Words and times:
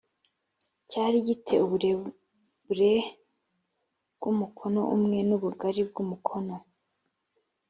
cyari 0.89 1.17
gi 1.25 1.35
te 1.45 1.55
uburebure 1.65 2.93
bw 4.15 4.23
umukono 4.31 4.81
umwe 4.95 5.17
n 5.27 5.31
ubugari 5.37 5.81
bw 5.89 5.95
umukono 6.03 6.55